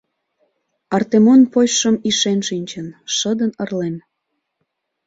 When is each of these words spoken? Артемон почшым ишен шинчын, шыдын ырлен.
Артемон 0.95 1.41
почшым 1.53 1.95
ишен 2.09 2.39
шинчын, 2.47 2.87
шыдын 3.15 3.51
ырлен. 3.63 3.95